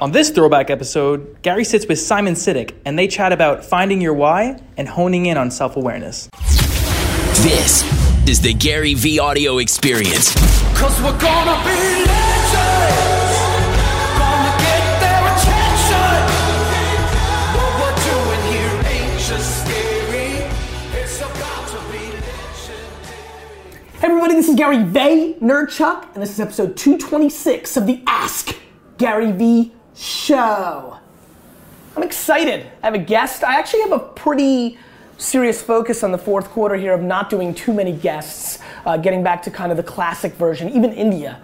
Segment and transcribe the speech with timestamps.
[0.00, 4.14] On this throwback episode, Gary sits with Simon Sinek and they chat about finding your
[4.14, 6.30] why and honing in on self awareness.
[7.42, 7.84] This
[8.26, 10.32] is the Gary V audio experience.
[10.72, 11.76] Cause we're gonna be
[12.08, 13.36] legends.
[14.16, 16.20] Gonna get their attention.
[17.60, 20.48] What we're doing here ain't just scary.
[20.98, 23.20] It's about to be legendary.
[24.00, 28.56] Hey everybody, this is Gary Vaynerchuk, and this is episode 226 of the Ask
[28.96, 30.96] Gary V Show.
[31.94, 32.64] I'm excited.
[32.82, 33.44] I have a guest.
[33.44, 34.78] I actually have a pretty
[35.18, 39.22] serious focus on the fourth quarter here of not doing too many guests, uh, getting
[39.22, 40.70] back to kind of the classic version.
[40.70, 41.42] Even India,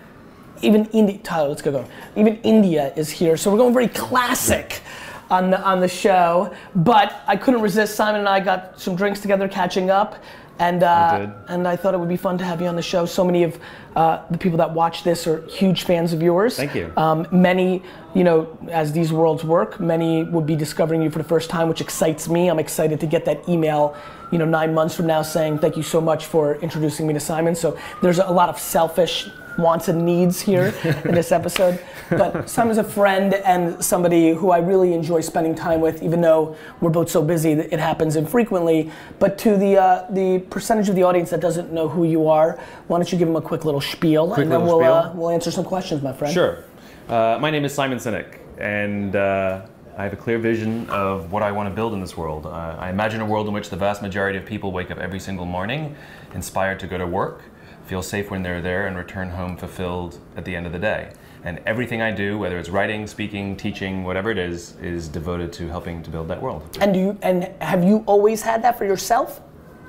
[0.63, 1.85] even India, Tyler, let's go go.
[2.17, 4.81] Even India is here, so we're going very classic
[5.29, 6.51] on the on the show.
[6.75, 7.95] But I couldn't resist.
[7.95, 10.25] Simon and I got some drinks together, catching up,
[10.59, 13.05] and uh, and I thought it would be fun to have you on the show.
[13.05, 13.61] So many of
[13.97, 16.57] uh, the people that watch this are huge fans of yours.
[16.57, 16.93] Thank you.
[16.99, 17.83] Um, many,
[18.15, 21.67] you know, as these worlds work, many would be discovering you for the first time,
[21.67, 22.51] which excites me.
[22.51, 23.97] I'm excited to get that email,
[24.31, 27.21] you know, nine months from now saying thank you so much for introducing me to
[27.21, 27.55] Simon.
[27.55, 31.81] So there's a lot of selfish wants and needs here in this episode.
[32.11, 36.57] But Simon's a friend and somebody who I really enjoy spending time with, even though
[36.81, 38.91] we're both so busy that it happens infrequently.
[39.19, 42.61] But to the uh, the percentage of the audience that doesn't know who you are,
[42.87, 45.31] why don't you give them a quick little spiel, Quick and then we'll uh, we'll
[45.31, 46.33] answer some questions, my friend.
[46.33, 46.65] Sure.
[47.09, 51.43] Uh, my name is Simon Sinek, and uh, I have a clear vision of what
[51.43, 52.47] I want to build in this world.
[52.47, 55.21] Uh, I imagine a world in which the vast majority of people wake up every
[55.21, 55.97] single morning
[56.35, 57.43] inspired to go to work,
[57.87, 61.13] feel safe when they're there, and return home fulfilled at the end of the day.
[61.45, 65.69] And everything I do, whether it's writing, speaking, teaching, whatever it is, is devoted to
[65.69, 66.77] helping to build that world.
[66.81, 69.41] And do you and have you always had that for yourself?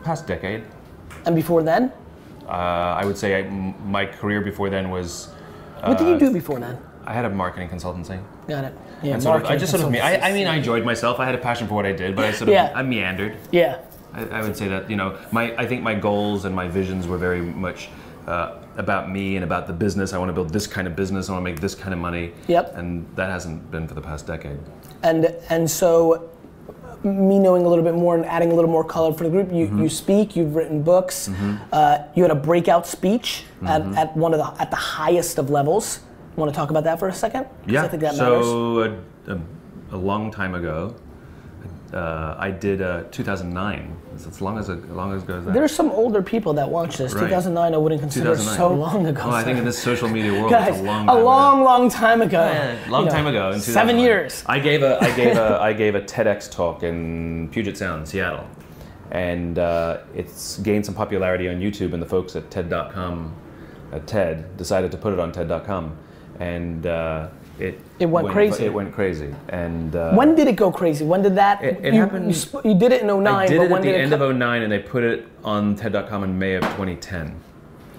[0.03, 0.63] Past decade,
[1.25, 1.91] And before then?
[2.47, 2.51] Uh,
[3.01, 5.29] I would say I, my career before then was.
[5.83, 6.77] What did uh, you do before then?
[7.05, 8.21] I had a marketing consultancy.
[8.47, 8.73] Got it.
[9.01, 11.19] Yeah, And sort of, I just sort of, me- I, I mean, I enjoyed myself.
[11.19, 12.71] I had a passion for what I did, but I sort of, Yeah.
[12.75, 13.37] I meandered.
[13.51, 13.81] Yeah.
[14.13, 17.07] I, I would say that, you know, my, I think my goals and my visions
[17.07, 17.89] were very much
[18.27, 20.11] uh, about me and about the business.
[20.11, 21.29] I want to build this kind of business.
[21.29, 22.33] I want to make this kind of money.
[22.47, 22.75] Yep.
[22.75, 24.59] And that hasn't been for the past decade.
[25.03, 26.29] And and so
[27.03, 29.51] me knowing a little bit more and adding a little more color for the group,
[29.51, 29.83] you, Mm-hmm.
[29.83, 31.29] you speak, you've written books,
[31.71, 33.93] uh, you had a breakout speech at, Mm-hmm.
[33.95, 35.99] at one of the at the highest of levels.
[36.35, 37.45] Want to talk about that for a second?
[37.65, 38.45] 'Cause I think that matters.
[38.45, 38.79] so
[39.27, 39.39] a, a,
[39.93, 40.93] a long time ago,
[41.93, 43.95] uh, I did uh, 2009.
[44.13, 45.53] It's as long as, as long as as that.
[45.53, 47.13] There's some older people that watch this.
[47.13, 47.21] Right.
[47.25, 49.21] 2009, I wouldn't consider so long ago.
[49.25, 51.59] Well, I think in this social media world, Guys, it's a long a time long,
[51.59, 51.63] ago.
[51.65, 52.39] long time ago.
[52.39, 53.51] Yeah, long You know, time ago.
[53.51, 54.43] In Seven years.
[54.47, 58.45] I gave a I gave a I gave a TEDx talk in Puget Sound, Seattle,
[59.11, 61.93] and uh, it's gained some popularity on YouTube.
[61.93, 63.33] And the folks at TED.com,
[63.93, 65.95] at TED, decided to put it on TED.com,
[66.39, 67.29] and uh,
[67.59, 68.65] it It went crazy.
[68.65, 71.03] It went crazy, and uh, When did it go crazy?
[71.05, 71.63] When did that?
[71.63, 73.81] It- it you, happened- You, sp- you did it in 09, I did it at
[73.81, 77.35] the end of co- 09, and they put it on TED.com in May of 2010.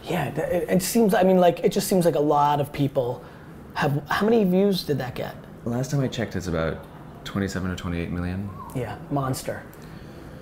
[0.05, 1.13] Yeah, it, it seems.
[1.15, 3.23] I mean, like it just seems like a lot of people
[3.75, 4.03] have.
[4.09, 5.35] How many views did that get?
[5.65, 6.79] Last time I checked, it's about
[7.25, 8.49] 27 or 28 million.
[8.75, 9.63] Yeah, monster.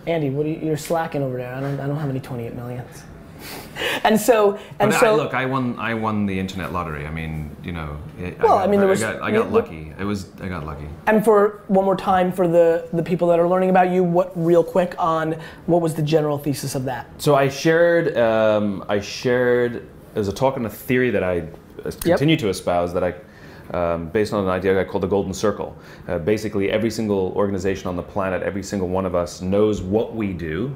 [0.06, 1.52] Andy, what are you, you're slacking over there.
[1.52, 1.80] I don't.
[1.80, 3.02] I don't have any 28 millions.
[4.04, 5.12] And so, and But so.
[5.12, 5.78] I, look, I won.
[5.78, 7.06] I won the internet lottery.
[7.06, 7.96] I mean, you know.
[8.18, 9.92] It, Well, got, I mean, there was- I got, I got you- lucky.
[9.98, 10.28] It was.
[10.40, 10.86] I got lucky.
[11.06, 14.32] And for one more time, for the the people that are learning about you, what
[14.36, 15.36] real quick on
[15.66, 17.06] what was the general thesis of that?
[17.18, 18.16] So I shared.
[18.16, 19.88] Um, I shared.
[20.14, 21.40] There's a talk and a theory that I
[21.84, 23.14] uh, continue to espouse that I.
[23.74, 25.76] Um, based on an idea I call the golden circle.
[26.06, 30.14] Uh, basically, every single organization on the planet, every single one of us knows what
[30.14, 30.72] we do,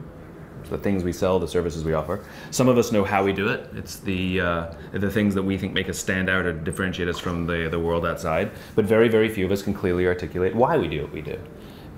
[0.71, 2.25] the things we sell, the services we offer.
[2.51, 3.69] Some of us know how we do it.
[3.75, 7.19] It's the uh, the things that we think make us stand out or differentiate us
[7.19, 8.51] from the the world outside.
[8.75, 11.39] But very very few of us can clearly articulate why we do what we do.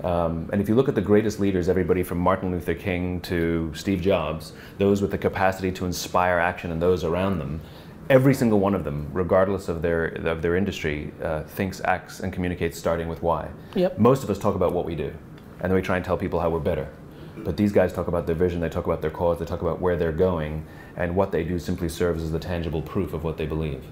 [0.03, 3.71] Um, and if you look at the greatest leaders, everybody from Martin Luther King to
[3.73, 7.61] Steve Jobs, those with the capacity to inspire action and those around them,
[8.09, 12.33] every single one of them, regardless of their of their industry, uh, thinks, acts, and
[12.33, 13.47] communicates starting with why.
[13.75, 13.97] Yep.
[13.97, 15.13] Most of us talk about what we do,
[15.61, 16.89] and then we try and tell people how we're better.
[17.37, 19.81] But these guys talk about their vision, they talk about their cause, they talk about
[19.81, 20.65] where they're going,
[20.95, 23.83] and what they do simply serves as the tangible proof of what they believe.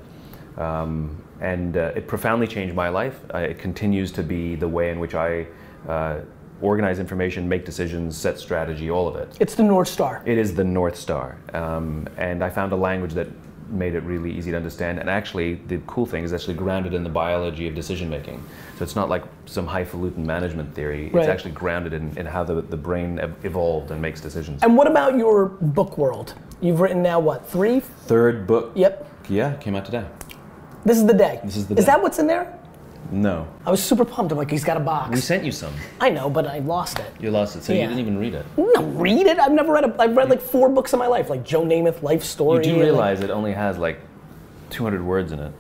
[0.58, 3.20] Um, and uh, it profoundly changed my life.
[3.34, 5.48] Uh, it continues to be the way in which I
[5.88, 6.20] uh,
[6.62, 9.36] organize information, make decisions, set strategy, all of it.
[9.40, 10.22] It's the North Star.
[10.26, 11.38] It is the North Star.
[11.54, 13.28] Um, and I found a language that
[13.72, 15.00] made it really easy to understand.
[15.00, 18.44] And actually, the cool thing is actually grounded in the biology of decision making.
[18.78, 21.10] So it's not like some highfalutin management theory.
[21.10, 21.22] Right.
[21.22, 24.62] It's actually grounded in, in how the, the brain evolved and makes decisions.
[24.64, 26.34] And what about your book world?
[26.62, 27.80] You've written now what three?
[27.80, 28.72] Third book.
[28.76, 29.08] Yep.
[29.30, 30.06] Yeah, came out today.
[30.86, 31.40] This is the day.
[31.44, 32.58] This is the Is that what's in there?
[33.12, 33.46] No.
[33.66, 34.32] I was super pumped.
[34.32, 35.10] I'm like, he's got a box.
[35.12, 35.74] We sent you some.
[36.00, 37.14] I know, but I lost it.
[37.20, 37.82] You lost it, so Yeah.
[37.84, 38.46] you didn't even read it.
[38.58, 39.38] No, read it.
[39.40, 39.96] I've never read a.
[40.02, 42.60] I've read like four books in my life, like Joe Namath life Story.
[42.60, 42.64] You story.
[42.64, 44.00] do and, like- realize it only has like
[44.70, 45.52] 200 words in it.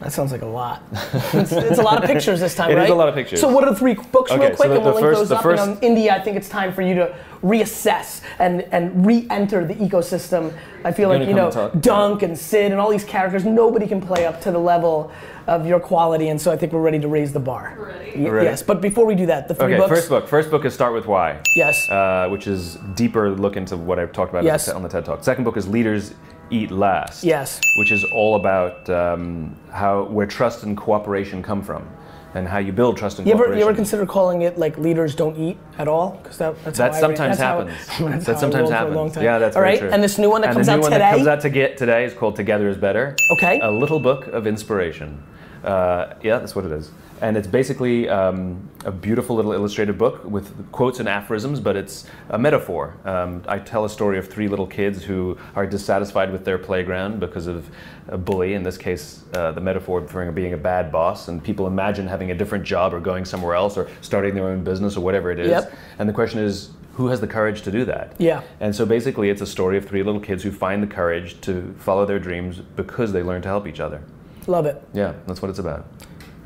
[0.00, 0.82] That sounds like a lot.
[0.92, 2.90] it's, it's a lot of pictures this time, It is right?
[2.90, 3.40] a lot of pictures.
[3.40, 5.06] So what are the three books, Okay, real so quick, the- and we'll the link
[5.06, 5.42] first- those up.
[5.42, 9.64] first- and on India, I think it's time for you to reassess and and re-enter
[9.66, 10.52] the ecosystem.
[10.84, 11.82] I feel You like you know and?
[11.82, 13.44] Dunk and Sid and all these characters.
[13.44, 15.10] Nobody can play up to the level
[15.46, 17.76] of your quality, and so I think we're ready to raise the bar.
[17.78, 18.28] Ready?
[18.28, 18.46] Ready.
[18.46, 19.90] Yes, but before we do that, the three Okay, books.
[19.90, 20.26] first book.
[20.28, 21.38] First book is Start with Why.
[21.54, 21.88] Yes.
[21.90, 24.68] Uh, which is deeper look into what I've talked about Yes.
[24.68, 25.22] on the TED Talk.
[25.22, 26.14] Second book is Leaders
[26.50, 27.24] Eat Last.
[27.24, 27.60] Yes.
[27.78, 31.88] Which is all about um, how where trust and cooperation come from,
[32.34, 33.58] and how you build trust and You ever, cooperation.
[33.60, 36.18] you ever consider calling it like leaders don't eat at all?
[36.22, 37.86] Because that, that's That sometimes that's how- happens.
[38.12, 38.96] that's that sometimes rolled for a happens.
[38.96, 39.24] long time.
[39.24, 39.78] Yeah, that's all right.
[39.78, 39.90] true.
[39.90, 40.98] And this new one that and comes the new out one today.
[41.10, 43.16] that comes out to get today is called Together is Better.
[43.38, 43.60] Okay.
[43.60, 45.22] A little book of inspiration.
[45.64, 46.90] Uh, yeah, that's what it is.
[47.20, 52.06] And it's basically um, a beautiful little illustrated book with quotes and aphorisms, but it's
[52.30, 52.96] a metaphor.
[53.04, 57.20] Um, I tell a story of three little kids who are dissatisfied with their playground
[57.20, 57.68] because of
[58.08, 61.66] a bully, in this case, uh, the metaphor for being a bad boss, and people
[61.66, 65.00] imagine having a different job or going somewhere else or starting their own business or
[65.00, 65.50] whatever it is.
[65.50, 65.72] Yep.
[65.98, 68.14] And the question is, who has the courage to do that?
[68.18, 68.42] Yeah.
[68.60, 71.74] And so basically, it's a story of three little kids who find the courage to
[71.78, 74.02] follow their dreams because they learn to help each other.
[74.46, 74.82] Love it.
[74.92, 75.86] Yeah, that's what it's about.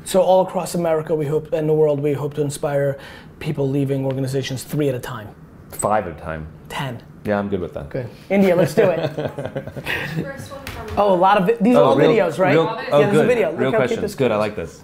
[0.09, 2.97] So all across America, we hope, and the world, we hope to inspire
[3.37, 5.35] people leaving organizations three at a time.
[5.69, 6.47] Five at a time.
[6.67, 7.03] Ten.
[7.25, 7.91] Yeah, I'm good with that.
[7.91, 8.09] Good.
[8.27, 9.07] India, let's do it.
[10.23, 12.53] First one from Oh, a lot of vi- these are all oh, real- videos, right?
[12.53, 13.27] real- oh, Yeah, oh, there's a good.
[13.27, 13.51] video.
[13.51, 14.15] Real how cute questions.
[14.15, 14.31] Good.
[14.31, 14.81] I like this.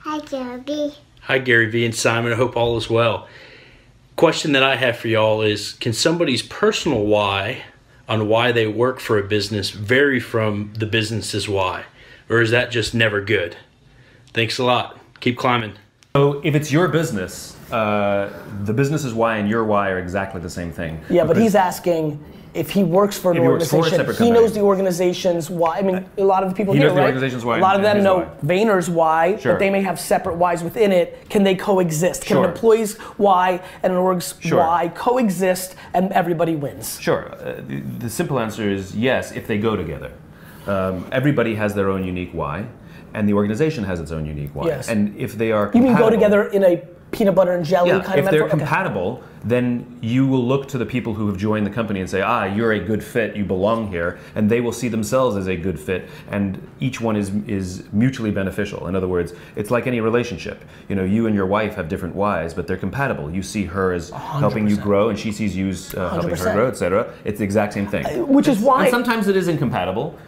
[0.00, 0.92] Hi, Gabby.
[1.22, 2.30] Hi, Gary Vee and Simon.
[2.30, 3.26] I hope all is well.
[4.16, 7.62] Question that I have for y'all is Can somebody's personal why
[8.06, 11.84] on why they work for a business vary from the business's why?
[12.28, 13.56] Or is that just never good?
[14.36, 14.98] Thanks a lot.
[15.20, 15.72] Keep climbing.
[16.14, 18.30] So if it's your business, uh,
[18.64, 21.00] the business's why and your why are exactly the same thing.
[21.08, 22.22] Yeah, but he's asking
[22.52, 24.38] if he works for an If works for organization, separate he company.
[24.38, 25.78] knows the organization's why.
[25.78, 27.06] I mean, a lot of the people He here, knows the right?
[27.06, 28.54] organization's why A lot of them know why.
[28.56, 29.54] Vayner's why, Sure.
[29.54, 31.30] but they may have separate whys within it.
[31.30, 32.26] Can they coexist?
[32.26, 32.44] Can Sure.
[32.44, 34.58] an employee's why and an org's Sure.
[34.58, 37.00] why coexist and everybody wins?
[37.00, 37.32] Sure.
[37.32, 40.12] Uh, the, the simple answer is yes, if they go together.
[40.66, 42.66] Um, everybody has their own unique why,
[43.16, 44.66] and the organization has its own unique why.
[44.66, 44.88] Yes.
[44.88, 46.76] And if they are You mean go together in a
[47.12, 48.46] peanut butter and jelly Yeah, kind if of if they're metaphor?
[48.46, 48.58] Okay.
[48.58, 52.20] compatible, then you will look to the people who have joined the company and say,
[52.20, 55.56] ah, you're a good fit, you belong here, and they will see themselves as a
[55.56, 58.86] good fit, and each one is is mutually beneficial.
[58.88, 60.58] In other words, it's like any relationship.
[60.88, 63.30] You know, you and your wife have different whys, but they're compatible.
[63.30, 66.52] You see her as helping you grow, and she sees you as uh, helping her
[66.52, 67.14] grow, etc.
[67.24, 68.04] It's the exact same thing.
[68.36, 70.18] which is why- And sometimes it is incompatible.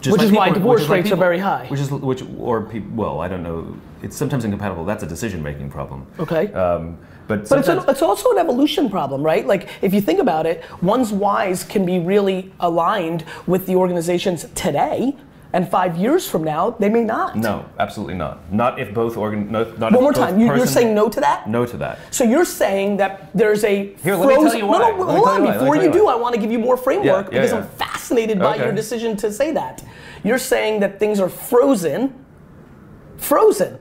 [0.00, 1.66] Just Which like is why people- divorce which is like rates are very high.
[1.68, 3.74] Which is which or people, well, I don't know.
[4.02, 4.84] It's sometimes incompatible.
[4.86, 6.06] That's a decision-making problem.
[6.18, 6.50] Okay.
[6.54, 6.96] Um,
[7.28, 9.46] but But it's, an, it's also an evolution problem, right?
[9.46, 14.46] Like, if you think about it, one's whys can be really aligned with the organizations
[14.54, 15.14] today,
[15.52, 17.36] and five years from now, they may not.
[17.36, 18.52] No, absolutely not.
[18.52, 19.50] Not if both organ.
[19.52, 21.48] No, not One more time, you, you're saying no to that?
[21.48, 21.98] No to that.
[22.10, 24.78] So you're saying that there's a Here, let me tell you why.
[24.78, 25.14] No, no, hold on.
[25.16, 25.32] you why.
[25.32, 26.06] Let me Before you you do.
[26.06, 27.58] I want to give you more framework Yeah, yeah, because yeah.
[27.58, 27.68] I'm
[28.10, 28.64] fascinated by Okay.
[28.64, 29.82] your decision to say that.
[30.24, 32.12] You're saying that things are frozen,
[33.16, 33.78] frozen,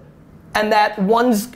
[0.55, 1.49] and that one's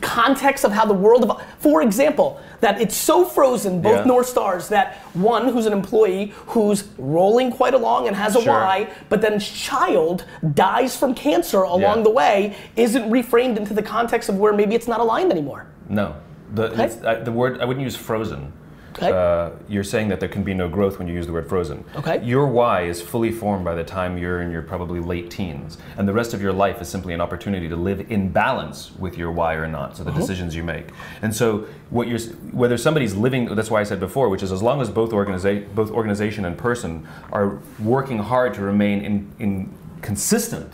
[0.00, 4.04] context of how the world of for example that it's so frozen both Yeah.
[4.04, 8.54] north stars that one who's an employee who's rolling quite along and has a Sure.
[8.54, 12.02] why but then child dies from cancer along Yeah.
[12.04, 16.14] the way isn't reframed into the context of where maybe it's not aligned anymore No.
[16.54, 18.50] The, it's- I, the word I wouldn't use frozen.
[18.96, 19.10] Okay.
[19.10, 21.84] Uh, you're saying that there can be no growth when you use the word frozen.
[21.96, 22.24] Okay.
[22.24, 26.06] Your why is fully formed by the time you're in your probably late teens, and
[26.06, 29.32] the rest of your life is simply an opportunity to live in balance with your
[29.32, 29.96] why or not.
[29.96, 30.86] So the decisions you make,
[31.22, 32.20] and so what you're
[32.52, 33.46] whether somebody's living.
[33.54, 36.56] That's why I said before, which is as long as both organiza- both organization and
[36.56, 40.72] person are working hard to remain in, in consistent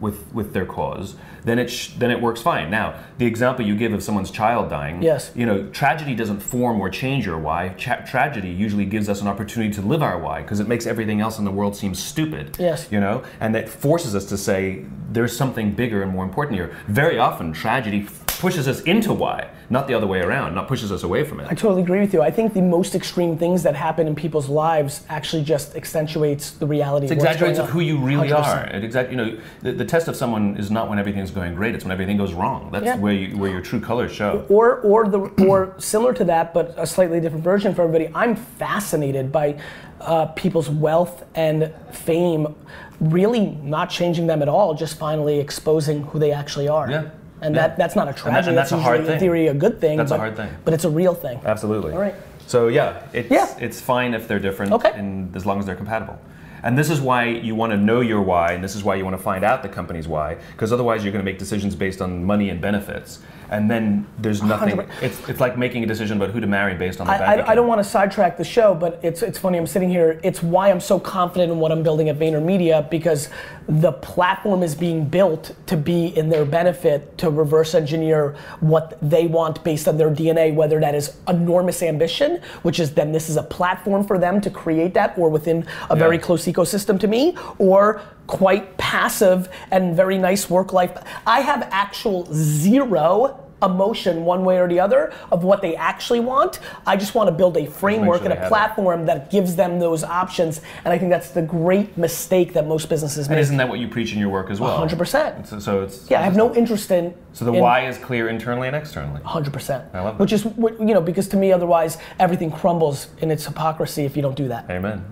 [0.00, 2.70] with with their cause, then it sh- then it works fine.
[2.70, 5.30] Now, the example you give of someone's child dying, Yes.
[5.34, 7.70] you know, tragedy doesn't form or change your why.
[7.70, 11.20] Cha- tragedy usually gives us an opportunity to live our why because it makes everything
[11.20, 12.56] else in the world seem stupid.
[12.58, 12.86] Yes.
[12.90, 16.76] You know, and that forces us to say there's something bigger and more important here.
[16.86, 21.02] Very often, tragedy pushes us into why, not the other way around, not pushes us
[21.02, 21.46] away from it.
[21.50, 22.22] I totally agree with you.
[22.22, 26.66] I think the most extreme things that happen in people's lives actually just accentuates the
[26.66, 27.06] reality.
[27.06, 28.44] It exaggerates of who you really 100%.
[28.44, 28.66] are.
[28.66, 31.74] It exact, you know, the, the test of someone is not when everything's going great;
[31.74, 32.70] it's when everything goes wrong.
[32.72, 32.96] That's Yeah.
[32.96, 34.46] where you, where your true colors show.
[34.48, 38.10] Or, or the, or similar to that, but a slightly different version for everybody.
[38.14, 39.58] I'm fascinated by
[40.00, 42.54] uh, people's wealth and fame,
[43.00, 46.90] really not changing them at all, just finally exposing who they actually are.
[46.90, 47.10] Yeah.
[47.40, 47.68] And Yeah.
[47.68, 48.48] that, that's not a And that- tragedy.
[48.50, 49.18] and that's a hard in thing.
[49.20, 49.96] theory a good thing.
[49.98, 50.48] That's a but, hard thing.
[50.64, 51.40] But it's a real thing.
[51.44, 51.92] Absolutely.
[51.92, 52.14] All right.
[52.46, 53.46] So yeah, it's Yeah.
[53.60, 54.90] it's fine if they're different, Okay.
[54.94, 56.18] and as long as they're compatible.
[56.62, 59.04] And this is why you want to know your why, and this is why you
[59.04, 62.02] want to find out the company's why, because otherwise you're going to make decisions based
[62.02, 64.76] on money and benefits, and then there's nothing.
[64.76, 64.88] 100%.
[65.02, 67.50] It's it's like making a decision about who to marry based on the I, I,
[67.50, 69.58] I don't want to sidetrack the show, but it's it's funny.
[69.58, 70.20] I'm sitting here.
[70.22, 73.28] It's why I'm so confident in what I'm building at VaynerMedia because
[73.68, 79.26] the platform is being built to be in their benefit to reverse engineer what they
[79.26, 83.36] want based on their DNA, whether that is enormous ambition, which is then this is
[83.36, 87.36] a platform for them to create that, or within a very close ecosystem to me,
[87.58, 90.96] or quite passive and very nice work life.
[91.26, 96.60] I have actual zero emotion one way or the other of what they actually want.
[96.86, 98.48] I just want to build a framework sure and a have it.
[98.48, 100.60] platform that gives them those options.
[100.84, 103.42] And I think that's the great mistake that most businesses And make.
[103.42, 104.78] isn't that what you preach in your work as well?
[104.78, 105.46] 100%.
[105.46, 107.14] So, so it's yeah, I have no interest in.
[107.32, 109.20] So the in why is clear internally and externally.
[109.22, 109.94] 100%.
[109.94, 110.22] I love that.
[110.22, 114.22] Which is, you know, because to me, otherwise, everything crumbles in its hypocrisy if you
[114.22, 114.70] don't do that.
[114.70, 115.04] Amen.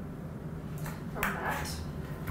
[1.14, 1.68] From that.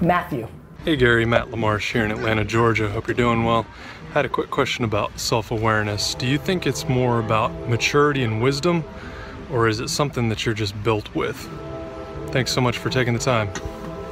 [0.02, 0.48] Matthew.
[0.86, 2.88] Hey Gary, Matt Lamarche here in Atlanta, Georgia.
[2.88, 3.66] Hope you're doing well.
[4.12, 6.14] I Had a quick question about self awareness.
[6.14, 8.84] Do you think it's more about maturity and wisdom,
[9.52, 11.38] or is it something that you're just built with?
[12.28, 13.48] Thanks so much for taking the time.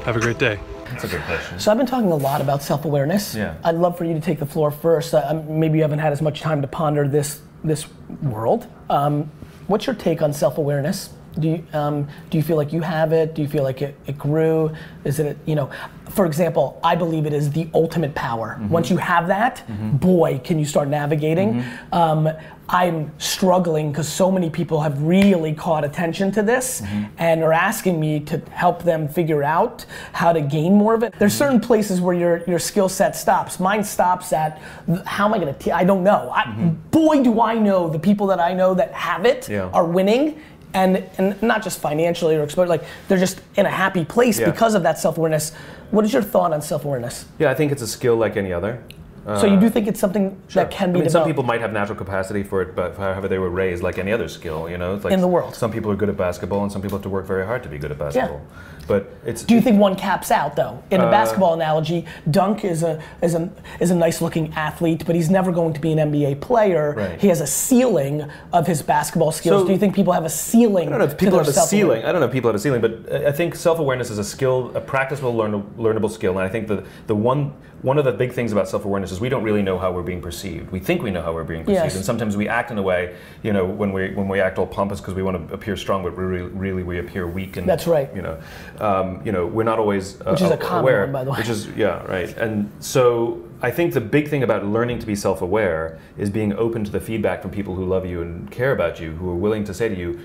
[0.06, 0.60] Have a great day.
[0.86, 1.60] That's a good question.
[1.60, 3.36] So I've been talking a lot about self-awareness.
[3.36, 3.54] Yeah.
[3.64, 5.14] I'd love for you to take the floor first.
[5.14, 7.86] Uh, maybe you haven't had as much time to ponder this this
[8.24, 8.66] world.
[8.90, 9.30] Um,
[9.68, 11.12] what's your take on self-awareness?
[11.40, 13.34] Do you um, do you feel like you have it?
[13.34, 14.72] Do you feel like it, it grew?
[15.04, 15.70] Is it you know?
[16.10, 18.58] For example, I believe it is the ultimate power.
[18.60, 18.70] Mm-hmm.
[18.70, 19.98] Once you have that, mm-hmm.
[19.98, 21.56] boy, can you start navigating.
[21.56, 21.94] Mm-hmm.
[21.94, 22.30] Um,
[22.70, 26.82] I'm struggling because so many people have really caught attention to this
[27.18, 31.14] and are asking me to help them figure out how to gain more of it.
[31.20, 33.60] There's certain places where your your skill set stops.
[33.60, 34.62] Mine stops at
[35.06, 35.76] how am I going to?
[35.76, 36.32] I don't know.
[36.34, 36.46] I,
[36.92, 39.70] Boy, do I know the people that I know that have it Yeah.
[39.74, 40.40] are winning.
[40.74, 44.50] And, and not just financially or exposure, like they're just in a happy place Yeah.
[44.50, 45.54] because of that self awareness.
[45.92, 47.26] What is your thought on self awareness?
[47.38, 48.82] Yeah, I think it's a skill like any other.
[49.26, 51.62] So you do think it's something that can be Uh, I mean, some people might
[51.62, 54.78] have natural capacity for it, but however they were raised, like any other skill, you
[54.78, 55.56] know, it's like In the world.
[55.56, 57.70] Some people are good at basketball, and some people have to work very hard to
[57.70, 58.42] be good at basketball.
[58.44, 58.60] Yeah.
[58.86, 60.84] But it's Do you think one caps out though?
[60.92, 63.50] In Uh, basketball analogy, Dunk is a is a
[63.80, 66.94] is a nice looking athlete, but he's never going to be an NBA player.
[66.98, 67.18] Right.
[67.22, 69.62] He has a ceiling of his basketball skills.
[69.62, 70.88] So- Do you think people have a ceiling?
[70.88, 72.04] I don't know if people have a ceiling.
[72.04, 72.94] I don't know if people have a ceiling, but
[73.26, 76.32] I think self-awareness is a skill, a practicable, learn, learnable skill.
[76.38, 77.54] And I think the the one
[77.84, 80.22] one of the big things about self-awareness is we don't really know how we're being
[80.22, 80.72] perceived.
[80.72, 81.96] We think we know how we're being perceived, Yes.
[81.98, 84.66] and sometimes we act in a way, you know, when we when we act all
[84.66, 87.58] pompous because we want to appear strong, but really, really we appear weak.
[87.58, 88.10] And That's right.
[88.16, 88.40] You know,
[88.80, 91.32] um, you know, we're not always uh, Which is a common aware, one, by the
[91.32, 91.38] way.
[91.40, 92.36] Which is yeah, right.
[92.38, 96.84] And so I think the big thing about learning to be self-aware is being open
[96.86, 99.64] to the feedback from people who love you and care about you, who are willing
[99.66, 100.20] to say to you,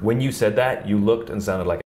[0.00, 1.80] when you said that, you looked and sounded like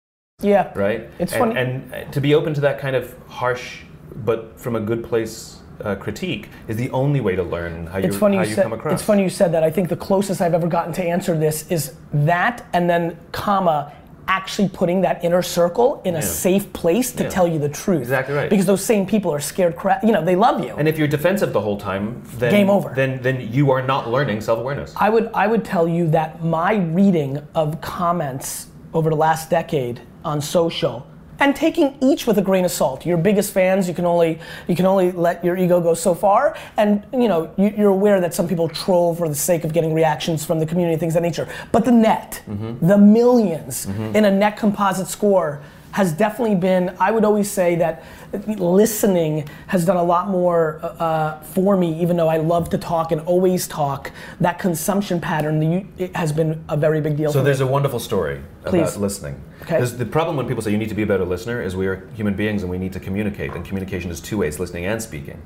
[0.42, 0.72] Yeah.
[0.75, 1.10] right?
[1.18, 3.84] It's and, funny- And to be open to that kind of harsh,
[4.15, 8.05] but from a good place uh, critique is the only way to learn how you,
[8.05, 8.63] It's funny how you, you said.
[8.63, 8.93] come across.
[8.93, 9.63] It's funny you said that.
[9.63, 13.91] I think the closest I've ever gotten to answer this is that, and then comma.
[14.25, 17.29] Actually, putting that inner circle in a safe place to Yeah.
[17.29, 18.00] tell you the truth.
[18.03, 18.50] Exactly right.
[18.50, 20.01] Because those same people are scared crap.
[20.01, 20.74] You know, they love you.
[20.77, 22.93] And if you're defensive the whole time, then Game over.
[22.96, 24.93] Then then you are not learning self-awareness.
[24.96, 30.00] I would I would tell you that my reading of comments over the last decade
[30.24, 31.05] on social
[31.43, 33.05] and taking each with a grain of salt.
[33.05, 36.55] Your biggest fans, you can only you can only let your ego go so far,
[36.77, 39.93] and you know you, you're aware that some people troll for the sake of getting
[39.93, 41.50] reactions from the community, things of that nature.
[41.73, 42.88] But the net, mm-hmm.
[42.88, 44.15] the 1000000s mm-hmm.
[44.15, 45.62] in a net composite score
[45.93, 46.95] has definitely been.
[47.00, 48.03] I would always say that
[48.47, 53.12] listening has done a lot more uh, for me, even though I love to talk
[53.12, 54.12] and always talk.
[54.41, 57.31] That consumption pattern the, it has been a very big deal.
[57.31, 57.67] So there's me.
[57.67, 58.89] a wonderful story Please.
[58.89, 59.39] about listening.
[59.62, 59.85] Okay.
[59.85, 62.09] The problem when people say you need to be a better listener is we are
[62.15, 65.41] human beings and we need to communicate, and communication is two ways: listening and speaking.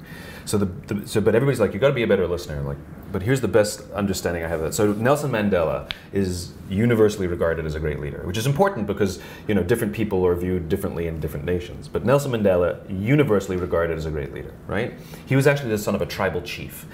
[0.46, 2.62] So the, the so but everybody's like you've got to be a better listener.
[2.62, 2.78] Like
[3.12, 4.74] but here's the best understanding I have of that.
[4.74, 9.56] So Nelson Mandela is universally regarded as a great leader, which is important because you
[9.56, 11.88] know different people are viewed differently in different nations.
[11.88, 14.94] But Nelson Mandela universally regarded as a great leader, right?
[15.26, 16.86] He was actually the son of a tribal chief,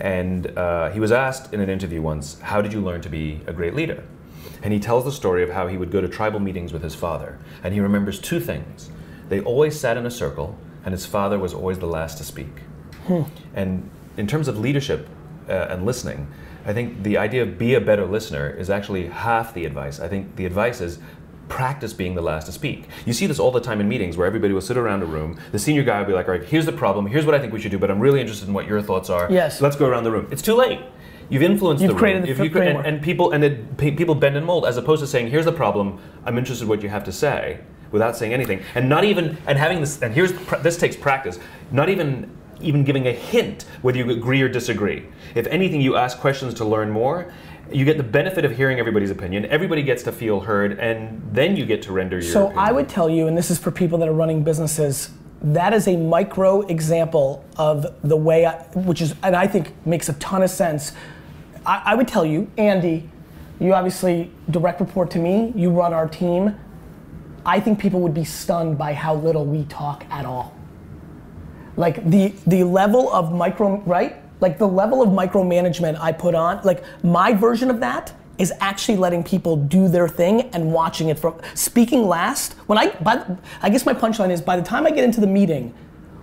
[0.00, 3.40] and uh, he was asked in an interview once, "How did you learn to be
[3.46, 4.02] a great leader?"
[4.62, 6.94] And he tells the story of how he would go to tribal meetings with his
[6.94, 8.90] father, and he remembers two things.
[9.28, 12.62] They always sat in a circle, and his father was always the last to speak.
[13.54, 15.08] And in terms of leadership
[15.50, 16.28] uh, and listening,
[16.64, 20.00] I think the idea of be a better listener is actually half the advice.
[20.00, 20.98] I think the advice is
[21.48, 22.86] practice being the last to speak.
[23.04, 25.38] You see this all the time in meetings where everybody will sit around a room.
[25.50, 27.52] The senior guy will be like, all right, here's the problem, here's what I think
[27.52, 29.26] we should do, but I'm really interested in what your thoughts are.
[29.30, 29.60] Yes.
[29.60, 30.28] Let's go around the room.
[30.30, 30.80] It's too late.
[31.28, 31.98] You've influenced You've the room.
[32.00, 32.86] created the If you fr- cre- and, framework.
[32.86, 36.00] and people and it, people bend and mold as opposed to saying, here's the problem,
[36.24, 38.62] I'm interested in what you have to say without saying anything.
[38.76, 41.38] And not even and having this and here's this takes practice.
[41.72, 42.30] Not even
[42.62, 45.06] even giving a hint whether you agree or disagree.
[45.34, 47.32] If anything, you ask questions to learn more.
[47.72, 49.46] You get the benefit of hearing everybody's opinion.
[49.46, 52.32] Everybody gets to feel heard, and then you get to render your.
[52.32, 52.64] So opinion.
[52.64, 55.10] I would tell you, and this is for people that are running businesses,
[55.42, 60.08] that is a micro example of the way, I, which is, and I think makes
[60.08, 60.92] a ton of sense.
[61.64, 63.08] I, I would tell you, Andy,
[63.60, 65.52] you obviously direct report to me.
[65.54, 66.56] You run our team.
[67.46, 70.54] I think people would be stunned by how little we talk at all.
[71.80, 76.60] Like the the level of micro right, like the level of micromanagement I put on,
[76.62, 81.18] like my version of that is actually letting people do their thing and watching it
[81.18, 82.52] from speaking last.
[82.66, 83.24] When I, by,
[83.62, 85.74] I guess my punchline is by the time I get into the meeting,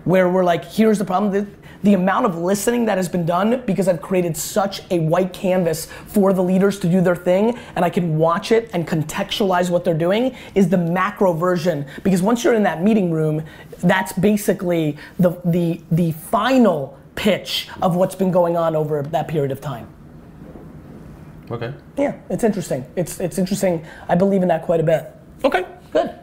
[0.04, 1.57] where we're like, here's the problem.
[1.82, 5.86] The, amount of listening that has been done because I've created such a white canvas
[6.06, 9.84] for the leaders to do their thing and I can watch it and contextualize what
[9.84, 11.86] they're doing is the macro version.
[12.02, 13.44] Because once you're in that meeting room,
[13.78, 19.50] that's basically the, the, the final pitch of what's been going on over that period
[19.50, 19.88] of time.
[21.50, 21.72] Okay.
[21.96, 22.84] Yeah, it's interesting.
[22.94, 23.84] It's it's interesting.
[24.08, 25.10] I believe in that quite a bit.
[25.44, 26.14] Okay, good.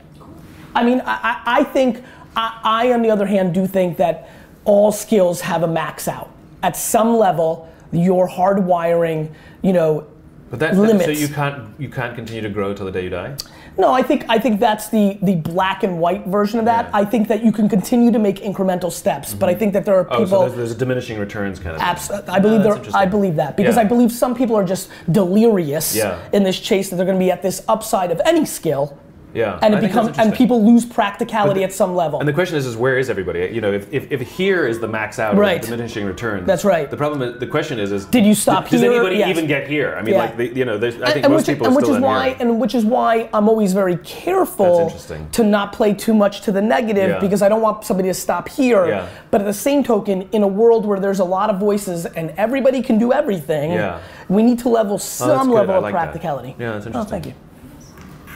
[0.73, 2.03] I mean, I, I, I think
[2.35, 4.29] I, I, on the other hand, do think that
[4.65, 6.29] all skills have a max out.
[6.63, 9.31] At some level, your hardwiring,
[9.61, 10.05] you know,
[10.49, 11.05] But that, limits.
[11.05, 13.35] so you can't you can't continue to grow till the day you die.
[13.77, 16.85] No, I think I think that's the the black and white version of that.
[16.85, 16.91] Yeah.
[17.01, 19.95] I think that you can continue to make incremental steps, but I think that there
[19.99, 20.21] are people.
[20.23, 21.81] Oh, so there's, there's a diminishing returns kind of.
[21.81, 21.89] thing.
[21.89, 23.01] Abs- I believe Ah, that's there.
[23.01, 23.81] I believe that because Yeah.
[23.81, 26.19] I believe some people are just delirious Yeah.
[26.31, 28.97] in this chase that they're going to be at this upside of any skill,
[29.35, 29.59] Yeah.
[29.61, 32.19] and it think become that's and people lose practicality But at some level.
[32.19, 33.39] And the question is, is where is everybody?
[33.53, 35.59] You know, if, if, if here is the max out, Right.
[35.61, 36.47] of diminishing returns.
[36.47, 36.89] That's right.
[36.89, 38.91] The problem is, the question is, is Did you stop Does here?
[38.91, 39.29] anybody Yes.
[39.29, 39.95] even get here?
[39.97, 40.19] I mean, Yeah.
[40.21, 41.97] like, the, you know, I think and, most which, people and are which still is
[41.97, 42.37] in why here.
[42.39, 44.89] and which is why I'm always very careful
[45.33, 47.19] to not play too much to the negative Yeah.
[47.19, 48.87] because I don't want somebody to stop here.
[48.87, 49.07] Yeah.
[49.31, 52.33] But at the same token, in a world where there's a lot of voices and
[52.37, 53.99] everybody can do everything, Yeah.
[54.29, 55.55] we need to level Oh, some good.
[55.55, 55.99] level I of like that.
[56.03, 56.55] practicality.
[56.57, 57.01] Yeah, that's oh, interesting.
[57.01, 57.33] Oh, thank you,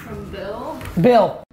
[0.10, 0.82] From Bill.
[1.00, 1.44] Bill.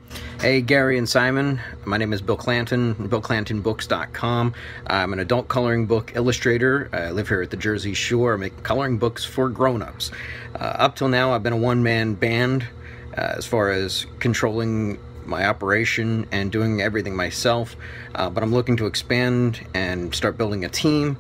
[0.41, 1.61] Hey, Gary and Simon.
[1.85, 4.55] My name is Bill Clanton, BillClantonBooks.com.
[4.87, 6.89] I'm an adult coloring book illustrator.
[6.91, 8.33] I live here at the Jersey Shore.
[8.33, 10.11] I make coloring books for grown-ups.
[10.55, 12.67] Uh, up till now, I've been a one-man band
[13.13, 17.77] uh, as far as controlling my operation and doing everything myself.
[18.15, 21.19] Uh, but I'm looking to expand and start building a team.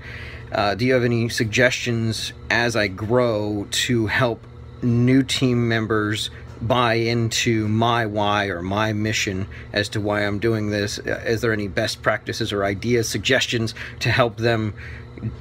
[0.52, 4.42] Uh, do you have any suggestions as I grow to help
[4.80, 10.70] new team members buy into my why or my mission as to why I'm doing
[10.70, 10.98] this?
[10.98, 14.74] Uh, Is there any best practices or ideas, suggestions to help them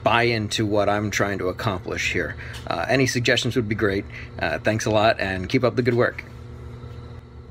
[0.04, 2.36] buy into what I'm trying to accomplish here?
[2.68, 4.06] Uh, any suggestions would be great.
[4.40, 6.24] Uh, thanks a lot and keep up the good work.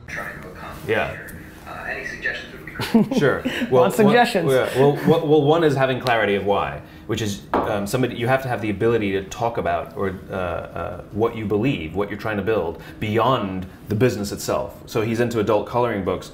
[0.06, 1.10] Trying to accomplish Yeah.
[1.10, 1.40] here.
[1.66, 3.18] Uh, any suggestions would be great.
[3.18, 3.42] Sure.
[3.70, 4.46] Want suggestions?
[4.46, 8.16] One, yeah, well, well, well, one is having clarity of why, which is um, somebody
[8.16, 11.94] you have to have the ability to talk about or uh, uh, what you believe,
[11.94, 14.82] what you're trying to build beyond the business itself.
[14.86, 16.32] So he's into adult coloring books.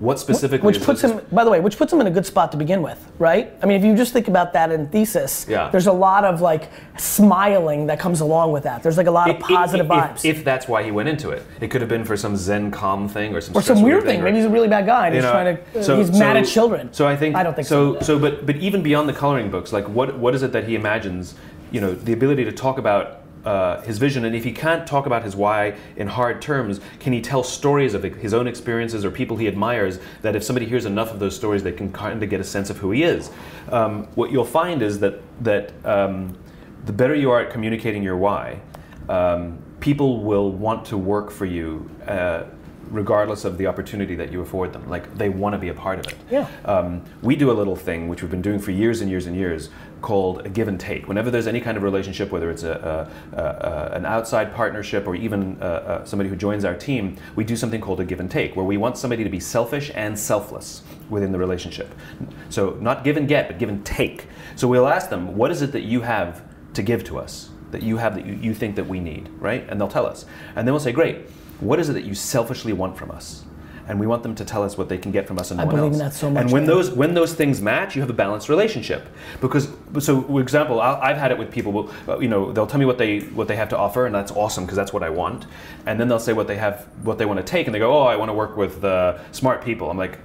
[0.00, 0.64] What specifically?
[0.66, 2.82] Which puts him, by the way, which puts him in a good spot to begin
[2.82, 3.52] with, right?
[3.62, 5.70] I mean, if you just think about that in thesis, Yeah.
[5.70, 8.82] there's a lot of like smiling that comes along with that.
[8.82, 10.24] There's like a lot of If- if- positive if, vibes.
[10.24, 13.08] If, that's why he went into it, it could have been for some Zen calm
[13.08, 14.20] thing or some or some weird thing.
[14.20, 16.36] or- Maybe he's a really bad guy and he's know, trying to, so- he's mad
[16.36, 16.92] at children.
[16.92, 17.94] So I think I don't think so.
[17.94, 18.00] so.
[18.02, 20.74] So, but but even beyond the coloring books, like what what is it that he
[20.76, 21.34] imagines?
[21.70, 23.16] You know, the ability to talk about.
[23.48, 27.14] Uh, his vision, and if he can't talk about his why in hard terms, can
[27.14, 30.00] he tell stories of his own experiences or people he admires?
[30.20, 32.68] That if somebody hears enough of those stories, they can kind of get a sense
[32.68, 33.30] of who he is.
[33.72, 36.36] Um, what you'll find is that that um,
[36.84, 38.60] the better you are at communicating your why,
[39.08, 41.88] um, people will want to work for you.
[42.06, 42.42] Uh,
[42.90, 44.88] regardless of the opportunity that you afford them.
[44.88, 46.18] Like they want to be a part of it.
[46.30, 46.48] Yeah.
[46.64, 49.36] Um, we do a little thing which we've been doing for years and years and
[49.36, 49.70] years
[50.00, 51.08] called a give and take.
[51.08, 55.14] Whenever there's any kind of relationship, whether it's a, a, a, an outside partnership or
[55.14, 58.30] even uh, uh, somebody who joins our team, we do something called a give and
[58.30, 61.94] take, where we want somebody to be selfish and selfless within the relationship.
[62.48, 64.26] So not give and get, but give and take.
[64.56, 66.42] So we'll ask them, what is it that you have
[66.74, 67.50] to give to us?
[67.70, 69.66] That you have that you, you think that we need, right?
[69.68, 70.24] And they'll tell us.
[70.56, 71.26] And then we'll say, great,
[71.60, 73.44] what is it that you selfishly want from us?
[73.88, 75.62] And we want them to tell us what they can get from us and no
[75.62, 76.00] I one believe else.
[76.00, 76.68] in that so much, And when man.
[76.68, 79.08] those when those things match, you have a balanced relationship.
[79.40, 79.68] Because
[79.98, 81.72] so, for example, I'll, I've had it with people.
[82.06, 84.30] well, You know, they'll tell me what they what they have to offer, and that's
[84.32, 85.46] awesome because that's what I want.
[85.86, 87.90] And then they'll say what they have, what they want to take, and they go,
[87.98, 90.18] "Oh, I want to work with uh, smart people." I'm like,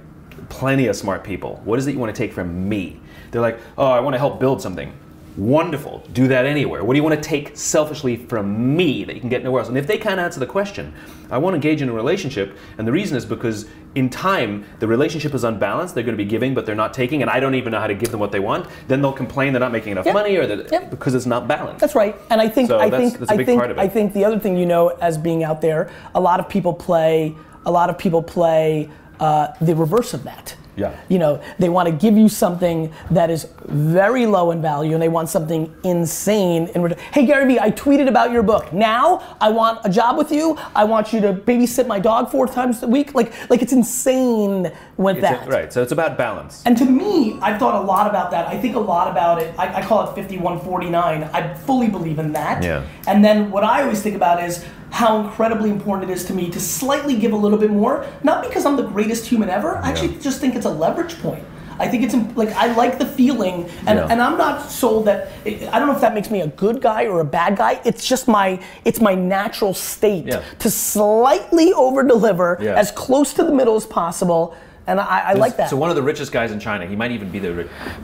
[0.50, 1.62] plenty of smart people.
[1.64, 3.00] What is it you want to take from me?
[3.30, 4.92] They're like, "Oh, I want to help build something."
[5.36, 6.02] Wonderful.
[6.12, 6.84] Do that anywhere.
[6.84, 9.68] What do you want to take selfishly from me that you can get nowhere else?
[9.68, 10.94] And if they can't answer the question,
[11.30, 12.56] I want to engage in a relationship.
[12.78, 13.66] And the reason is because
[13.96, 15.94] in time, the relationship is unbalanced.
[15.96, 17.20] They're going to be giving, but they're not taking.
[17.22, 18.66] And I don't even know how to give them what they want.
[18.86, 20.14] Then they'll complain they're not making enough Yep.
[20.14, 20.90] money or that Yep.
[20.90, 21.80] because it's not balanced.
[21.80, 22.14] That's right.
[22.30, 23.78] And I think So I that's- think that's a I think.
[23.78, 26.72] I think the other thing you know as being out there, a lot of people
[26.72, 27.34] play
[27.66, 28.88] a lot of people play
[29.20, 30.54] uh, the reverse of that.
[30.76, 30.94] Yeah.
[31.08, 35.02] You know, they want to give you something that is very low in value and
[35.02, 36.98] they want something insane in return.
[37.12, 38.72] Hey Gary Vee, I tweeted about your book.
[38.72, 40.58] Now I want a job with you.
[40.74, 43.14] I want you to babysit my dog four times a week.
[43.14, 45.48] Like like it's insane with It's a- that.
[45.48, 45.72] right.
[45.72, 46.62] So it's about balance.
[46.66, 48.48] And to me, I've thought a lot about that.
[48.48, 49.54] I think a lot about it.
[49.58, 51.24] I, I call it 5149.
[51.32, 52.62] I fully believe in that.
[52.62, 52.84] Yeah.
[53.06, 56.48] And then what I always think about is how incredibly important it is to me
[56.48, 59.76] to slightly give a little bit more, not because I'm the greatest human ever.
[59.78, 61.44] I actually just think it's a leverage point.
[61.80, 64.06] I think it's like I like the feeling, and, Yeah.
[64.08, 65.32] and I'm not sold that.
[65.44, 67.80] I don't know if that makes me a good guy or a bad guy.
[67.84, 70.42] It's just my it's my natural state Yeah.
[70.60, 72.74] to slightly over deliver Yeah.
[72.82, 74.54] as close to the middle as possible,
[74.86, 75.70] and I, I like that.
[75.70, 77.52] So one of the richest guys in China, he might even be the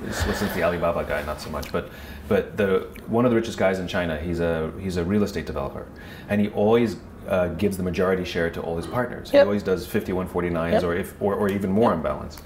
[0.03, 1.91] well, since the Alibaba guy, not so much, but
[2.29, 4.19] but the one of the richest guys in China.
[4.19, 5.87] He's a he's a real estate developer,
[6.29, 6.97] and he always
[7.29, 9.31] uh, gives the majority share to all his partners.
[9.31, 10.83] He always does 5149s Yep.
[10.85, 12.41] or if or, or even more unbalanced.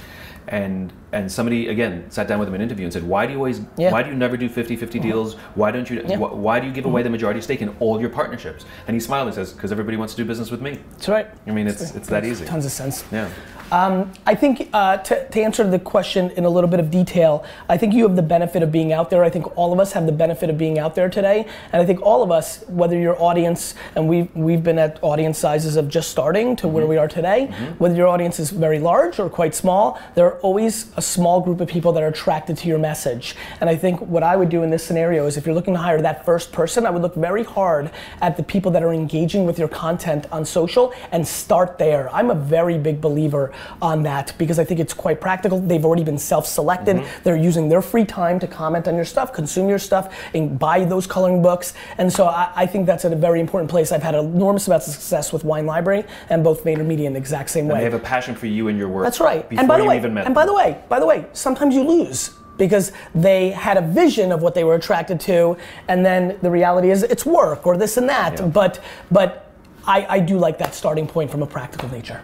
[0.46, 3.32] And and somebody again sat down with him in an interview and said, why do
[3.32, 3.90] you always Yeah.
[3.92, 5.36] why do you never do 50-50 deals?
[5.54, 6.18] Why don't you Yeah.
[6.18, 8.66] wh- why do you give away the majority stake in all your partnerships?
[8.86, 10.80] And he smiled and says, because everybody wants to do business with me.
[10.92, 11.28] That's right.
[11.46, 12.44] I mean, it's it's that easy.
[12.44, 13.04] Tons of sense.
[13.10, 13.30] Yeah.
[13.74, 17.44] Um, I think uh, to, to answer the question in a little bit of detail,
[17.68, 19.24] I think you have the benefit of being out there.
[19.24, 21.84] I think all of us have the benefit of being out there today, and I
[21.84, 25.88] think all of us, whether your audience, and we've we've been at audience sizes of
[25.88, 26.90] just starting to where mm-hmm.
[26.90, 27.72] we are today, mm-hmm.
[27.82, 31.60] whether your audience is very large or quite small, there are always a small group
[31.60, 33.34] of people that are attracted to your message.
[33.60, 35.80] And I think what I would do in this scenario is if you're looking to
[35.80, 39.46] hire that first person, I would look very hard at the people that are engaging
[39.46, 42.08] with your content on social and start there.
[42.14, 45.60] I'm a very big believer on that because I think it's quite practical.
[45.60, 46.96] They've already been self-selected.
[46.96, 47.22] Mm-hmm.
[47.22, 50.84] They're using their free time to comment on your stuff, consume your stuff, and buy
[50.84, 51.74] those coloring books.
[51.98, 53.92] And so I, I think that's a very important place.
[53.92, 57.50] I've had enormous amounts of success with Wine Library and both VaynerMedia in the exact
[57.50, 57.78] same way.
[57.78, 59.04] They have a passion for you and your work.
[59.04, 59.48] That's right.
[59.48, 61.74] Before and by the way, even met and by the way, by the way, sometimes
[61.74, 65.56] you lose because they had a vision of what they were attracted to,
[65.88, 68.38] and then the reality is it's work or this and that.
[68.38, 68.46] Yeah.
[68.46, 69.52] But but
[69.86, 72.22] I, I do like that starting point from a practical nature.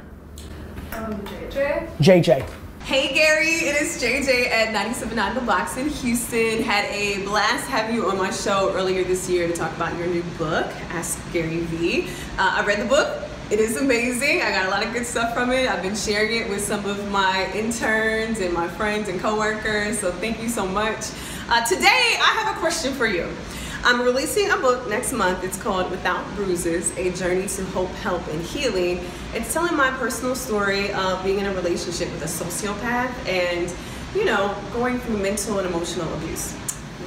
[1.00, 1.96] JJ.
[1.98, 2.50] JJ.
[2.82, 6.62] Hey Gary, it is JJ at 97.9 The Box in Houston.
[6.62, 10.08] Had a blast having you on my show earlier this year to talk about your
[10.08, 12.08] new book, Ask Gary V.
[12.38, 13.24] Uh, I read the book.
[13.50, 14.42] It is amazing.
[14.42, 15.68] I got a lot of good stuff from it.
[15.70, 19.98] I've been sharing it with some of my interns and my friends and coworkers.
[19.98, 21.06] So thank you so much.
[21.48, 23.28] Uh, today, I have a question for you.
[23.82, 25.42] I'm releasing a book next month.
[25.42, 29.02] It's called Without Bruises A Journey to Hope, Help, and Healing.
[29.32, 33.74] It's telling my personal story of being in a relationship with a sociopath and,
[34.14, 36.54] you know, going through mental and emotional abuse.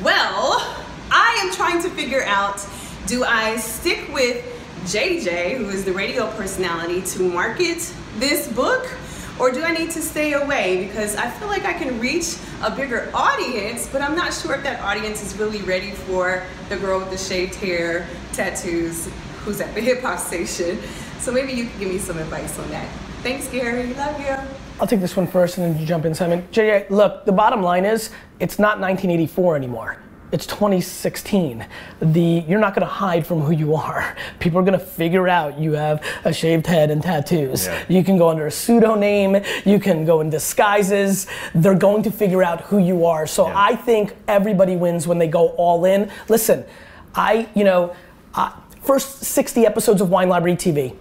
[0.01, 0.75] Well,
[1.11, 2.65] I am trying to figure out
[3.05, 4.43] do I stick with
[4.85, 8.91] JJ, who is the radio personality, to market this book?
[9.39, 10.87] Or do I need to stay away?
[10.87, 14.63] Because I feel like I can reach a bigger audience, but I'm not sure if
[14.63, 19.09] that audience is really ready for the girl with the shaved hair, tattoos,
[19.43, 20.79] who's at the hip hop station.
[21.19, 22.89] So maybe you can give me some advice on that.
[23.21, 23.93] Thanks, Gary.
[23.95, 24.35] Love you.
[24.79, 26.47] I'll take this one first and then you jump in, Simon.
[26.51, 29.97] JJ, look, the bottom line is it's not 1984 anymore.
[30.33, 31.63] It's 2016.
[32.01, 34.17] The you're not gonna hide from who you are.
[34.39, 37.67] People are gonna figure out you have a shaved head and tattoos.
[37.67, 37.83] Yeah.
[37.87, 39.43] You can go under a pseudonym.
[39.63, 41.27] You can go in disguises.
[41.53, 43.27] They're going to figure out who you are.
[43.27, 43.53] So Yeah.
[43.55, 46.09] I think everybody wins when they go all in.
[46.29, 46.65] Listen,
[47.13, 47.95] I you know,
[48.33, 50.95] uh, first 60 episodes of Wine Library TV.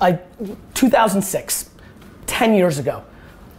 [0.00, 0.24] like
[0.72, 1.68] 2006,
[2.26, 3.04] 10 years ago.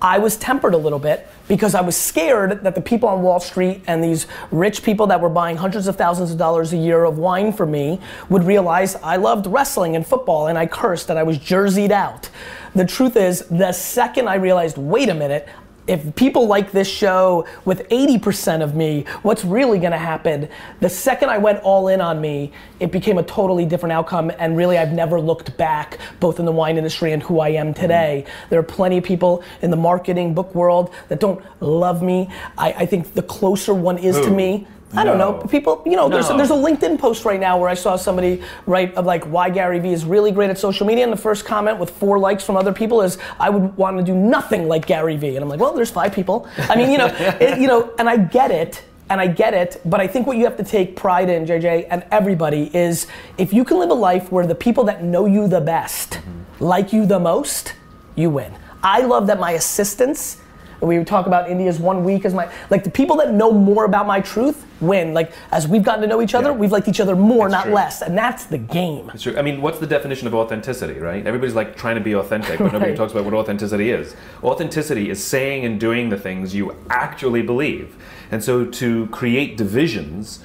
[0.02, 3.40] I was tempered a little bit because I was scared that the people on Wall
[3.40, 7.06] Street and these rich people that were buying hundreds of thousands of dollars a year
[7.06, 11.18] of wine for me would realize I loved wrestling and football and I cursed and
[11.18, 12.30] I was jerseyed out.
[12.76, 15.48] The truth is, the second I realized, wait a minute,
[15.88, 20.50] if people like this show with 80% of me, what's really gonna happen?
[20.80, 24.58] The second I went all in on me, it became a totally different outcome, and
[24.58, 28.26] really I've never looked back, both in the wine industry and who I am today.
[28.26, 28.50] Mm-hmm.
[28.50, 32.30] There are plenty of people in the marketing book world that don't love me.
[32.58, 35.34] I, I think the closer one is to me, I don't know.
[35.50, 36.38] People, you know, there's, No.
[36.38, 39.80] there's a LinkedIn post right now where I saw somebody write of like why Gary
[39.80, 42.56] Vee is really great at social media, and the first comment with four likes from
[42.56, 45.60] other people is I would want to do nothing like Gary Vee, and I'm like,
[45.60, 46.48] well, there's five people.
[46.58, 47.08] I mean, you know,
[47.42, 48.84] it, you know, and I get it.
[49.08, 51.90] And I get it, but I think what you have to take pride in, JJ,
[51.92, 53.06] and everybody, is
[53.38, 56.64] if you can live a life where the people that know you the best mm-hmm.
[56.64, 57.76] like you the most,
[58.16, 58.52] you win.
[58.82, 60.42] I love that my assistants
[60.82, 63.86] we would talk about India's one week as my like the people that know more
[63.86, 65.14] about my truth win.
[65.14, 67.74] Like as we've gotten to know each other, we've liked each other more, not true.
[67.74, 69.10] less, and that's the game.
[69.14, 69.38] It's true.
[69.38, 71.26] I mean, what's the definition of authenticity, right?
[71.26, 72.98] Everybody's like trying to be authentic, but nobody Right.
[72.98, 74.16] talks about what authenticity is.
[74.44, 77.96] Authenticity is saying and doing the things you actually believe.
[78.32, 80.44] And so to create divisions,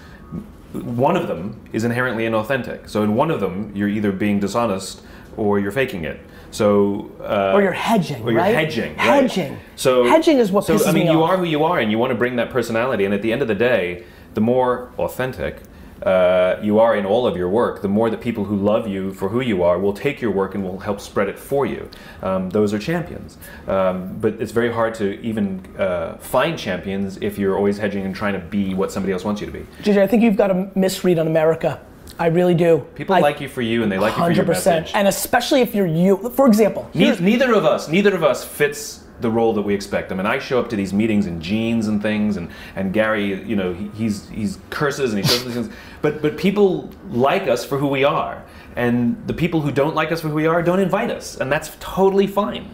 [0.73, 2.89] one of them is inherently inauthentic.
[2.89, 5.03] So in one of them, you're either being dishonest
[5.37, 6.21] or you're faking it.
[6.51, 8.55] So uh, Or you're hedging, or you're right?
[8.55, 9.23] hedging, right.
[9.23, 9.59] Hedging.
[9.77, 11.31] So Hedging is what So pisses I mean, me you off.
[11.31, 13.05] are who you are, and you want to bring that personality.
[13.05, 15.59] And at the end of the day, the more authentic
[16.03, 19.13] uh, you are in all of your work, the more that people who love you
[19.13, 21.89] for who you are will take your work and will help spread it for you.
[22.23, 23.37] Um, those are champions.
[23.69, 28.15] Um, but it's very hard to even uh, find champions if you're always hedging and
[28.15, 29.67] trying to be what somebody else wants you to be.
[29.83, 31.81] JJ, I think you've got a misread on America.
[32.21, 32.87] I really do.
[32.95, 34.47] People I- like you for you, and they like you for your 100%.
[34.47, 34.93] message.
[34.95, 36.31] And especially if you're you.
[36.37, 40.13] For example, Ne- neither of us, neither of us fits the role that we expect.
[40.13, 43.43] I mean, I show up to these meetings in jeans and things, and, and Gary,
[43.45, 45.69] you know, he, he's he's curses and he shows these things.
[46.03, 48.43] But but people like us for who we are,
[48.77, 51.51] and the people who don't like us for who we are don't invite us, and
[51.51, 52.69] that's totally fine.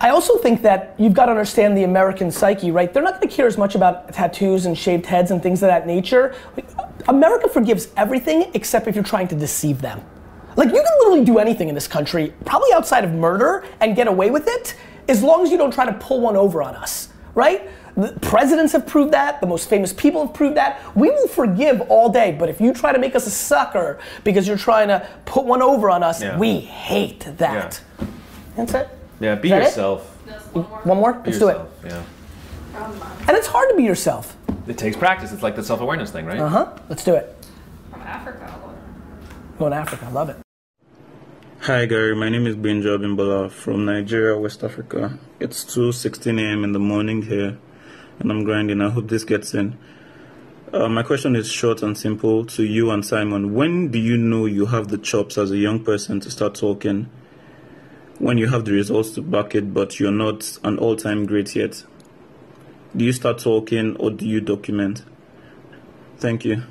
[0.00, 2.92] I also think that you've got to understand the American psyche, right?
[2.92, 5.68] They're not going to care as much about tattoos and shaved heads and things of
[5.68, 6.34] that nature.
[7.08, 10.02] America forgives everything except if you're trying to deceive them.
[10.56, 14.06] Like you can literally do anything in this country, probably outside of murder, and get
[14.06, 14.76] away with it,
[15.08, 17.68] as long as you don't try to pull one over on us, right?
[17.96, 19.40] The presidents have proved that.
[19.40, 20.80] The most famous people have proved that.
[20.96, 24.48] We will forgive all day, but if you try to make us a sucker because
[24.48, 26.38] you're trying to put one over on us, Yeah.
[26.38, 27.80] we hate that.
[28.56, 28.88] That's it.
[29.20, 29.64] Yeah, be Is that it?
[29.66, 30.06] yourself.
[30.84, 31.12] One more?
[31.14, 31.60] Be Let's do it.
[31.84, 32.02] Yeah.
[32.74, 34.36] And it's hard to be yourself.
[34.66, 35.32] It takes practice.
[35.32, 36.40] It's like the self-awareness thing, right?
[36.40, 36.78] Uh huh.
[36.88, 37.36] Let's do it.
[37.90, 38.54] From Africa.
[39.58, 40.06] Go in Africa.
[40.06, 40.36] I love it.
[41.60, 45.18] Hi Gary, my name is Benja Bimbola from Nigeria, West Africa.
[45.40, 46.62] It's 2:16 a.m.
[46.62, 47.56] in the morning here,
[48.18, 48.82] and I'm grinding.
[48.82, 49.78] I hope this gets in.
[50.74, 53.54] Uh, my question is short and simple to you and Simon.
[53.54, 57.08] When do you know you have the chops as a young person to start talking?
[58.18, 61.84] When you have the results to back it, but you're not an all-time great yet.
[62.96, 65.02] Do you start talking or do you document?
[66.18, 66.62] Thank you.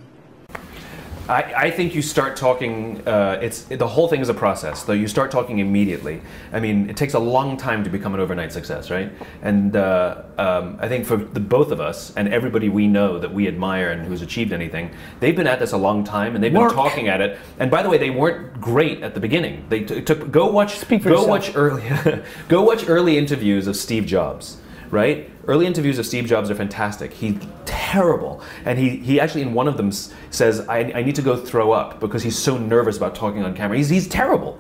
[1.29, 3.01] I, I think you start talking.
[3.07, 4.83] Uh, it's the whole thing is a process.
[4.83, 6.21] Though you start talking immediately.
[6.51, 9.09] I mean, it takes a long time to become an overnight success, right?
[9.41, 13.33] And uh, um, I think for the both of us and everybody we know that
[13.33, 16.51] we admire and who's achieved anything, they've been at this a long time and they've
[16.51, 17.39] been talking at it.
[17.57, 19.65] And by the way, they weren't great at the beginning.
[19.69, 21.27] They t- took go watch for go yourself.
[21.29, 21.89] watch early
[22.49, 24.57] go watch early interviews of Steve Jobs.
[24.91, 25.31] Right?
[25.45, 27.12] Early interviews of Steve Jobs are fantastic.
[27.12, 28.41] He's terrible.
[28.63, 31.73] And he, he actually, in one of them, says, I, I need to go throw
[31.73, 33.75] up because he's so nervous about talking on camera.
[33.75, 34.58] He's, he's terrible.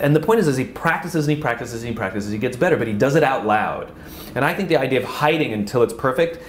[0.00, 2.56] And the point is, is he practices and he practices and he practices, he gets
[2.56, 3.92] better, but he does it out loud.
[4.34, 6.40] And I think the idea of hiding until it's perfect,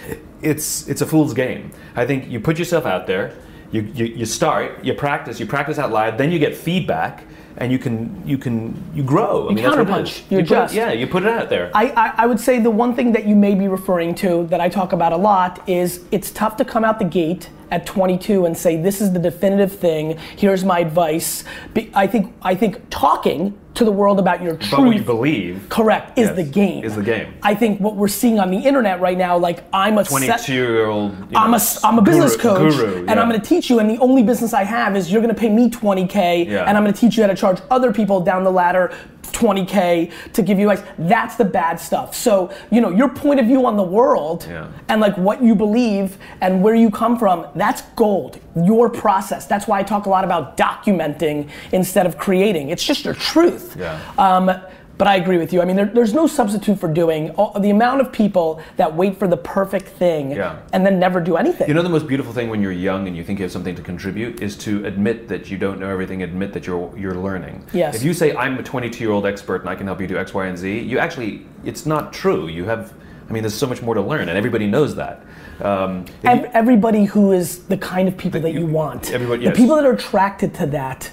[0.41, 1.71] it's, it's a fool's game.
[1.95, 3.37] I think you put yourself out there,
[3.71, 7.23] you, you, you start, you practice, you practice out loud, then you get feedback,
[7.57, 9.45] and you can you can you grow.
[9.47, 10.31] I You mean, that's what it counterpunch.
[10.31, 10.73] You it- adjust.
[10.73, 11.71] yeah, you put it out there.
[11.73, 14.59] I, I, I would say the one thing that you may be referring to that
[14.59, 18.45] I talk about a lot is it's tough to come out the gate at 22
[18.45, 20.17] and say this is the definitive thing.
[20.37, 21.43] Here's my advice.
[21.73, 25.01] Be- I think I think talking to the world about your truth, but what you
[25.03, 26.83] believe, correct, is Yes, the game.
[26.85, 27.33] is the game.
[27.43, 30.11] I think what we're seeing on the internet right now, like I'm a set-
[30.45, 31.11] 22 year old.
[31.35, 33.19] I'm a, I'm a business coach, guru, and.
[33.19, 33.79] I'm going to teach you.
[33.79, 36.63] And the only business I have is you're going to pay me 20k, Yeah.
[36.63, 38.93] and I'm going to teach you how to charge other people down the ladder
[39.31, 40.87] 20k to give you advice.
[40.97, 42.15] That's the bad stuff.
[42.15, 44.67] So you know your point of view on the world Yeah.
[44.89, 47.47] and like what you believe and where you come from.
[47.55, 48.39] That's gold.
[48.55, 49.45] Your process.
[49.45, 52.69] That's why I talk a lot about documenting instead of creating.
[52.69, 53.75] It's just your truth.
[53.77, 53.99] Yeah.
[54.17, 54.51] Um,
[54.97, 55.61] but I agree with you.
[55.61, 59.17] I mean, there, there's no substitute for doing all, the amount of people that wait
[59.17, 60.59] for the perfect thing Yeah.
[60.73, 61.67] and then never do anything.
[61.67, 63.75] You know the most beautiful thing when you're young and you think you have something
[63.75, 67.65] to contribute is to admit that you don't know everything, admit that you're you're learning.
[67.73, 67.95] Yes.
[67.95, 70.17] If you say I'm a 22 year old expert and I can help you do
[70.17, 72.47] X, Y, and Z, you actually it's not true.
[72.47, 72.93] You have,
[73.29, 75.21] I mean, there's so much more to learn, and everybody knows that.
[75.61, 79.11] Um, you- everybody who is the kind of people that you, want.
[79.11, 81.09] everybody- the people that are attracted to that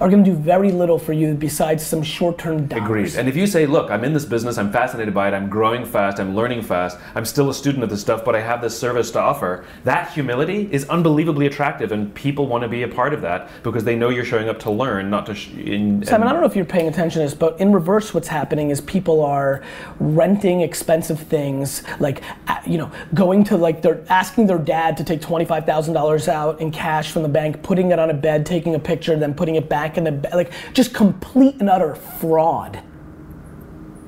[0.00, 2.84] are going to do very little for you besides some short-term dollars.
[2.84, 3.14] Agreed.
[3.16, 5.84] And if you say, look, I'm in this business, I'm fascinated by it, I'm growing
[5.84, 8.78] fast, I'm learning fast, I'm still a student of this stuff, but I have this
[8.78, 13.14] service to offer, that humility is unbelievably attractive, and people want to be a part
[13.14, 15.34] of that because they know you're showing up to learn, not to.
[15.34, 18.12] Sh- in, Simon, I don't know if you're paying attention to this, but in reverse,
[18.12, 19.62] what's happening is people are
[20.00, 22.22] renting expensive things, like
[22.66, 26.28] you know, going to like they're asking their dad to take twenty five thousand dollars
[26.28, 29.34] out in cash from the bank, putting it on a bed, taking a picture, then
[29.34, 32.80] putting it back in the like just complete and utter fraud.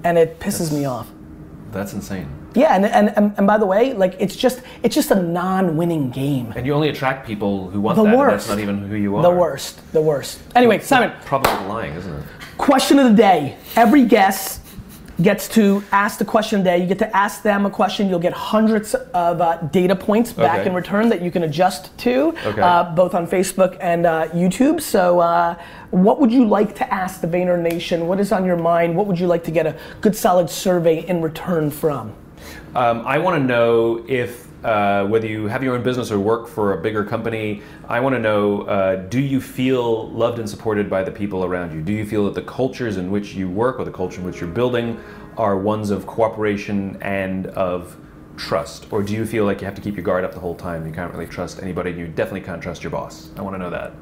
[0.05, 1.09] And it pisses me off.
[1.73, 2.29] That's insane.
[2.55, 6.53] Yeah, and, and, and by the way, like it's just it's just a non-winning game.
[6.57, 8.47] And you only attract people who want The that, worst.
[8.47, 9.23] that's not even who you are.
[9.23, 10.41] The worst, the worst.
[10.55, 12.25] Anyway, Simon, Probably lying, isn't it?
[12.57, 13.59] Question of the day.
[13.77, 14.63] Every guest
[15.23, 16.77] gets to ask the question there.
[16.77, 18.09] You get to ask them a question.
[18.09, 20.69] You'll get hundreds of uh, data points back Okay.
[20.69, 22.61] in return that you can adjust to, Okay.
[22.61, 24.81] uh, both on Facebook and uh, YouTube.
[24.81, 25.57] So, uh,
[25.91, 28.07] what would you like to ask the Vayner Nation?
[28.09, 28.97] What is on your mind?
[28.97, 32.13] What would you like to get a good, solid survey in return from?
[32.75, 36.49] Um, I want to know if uh, whether you have your own business or work
[36.49, 37.63] for a bigger company.
[37.89, 41.73] I want to know: uh, Do you feel loved and supported by the people around
[41.73, 41.83] you?
[41.83, 44.41] Do you feel that the cultures in which you work or the culture in which
[44.41, 45.01] you're building
[45.37, 47.97] are ones of cooperation and of
[48.37, 50.57] trust, or do you feel like you have to keep your guard up the whole
[50.57, 50.85] time?
[50.85, 53.31] You can't really trust anybody, and you definitely can't trust your boss.
[53.37, 53.93] I want to know that.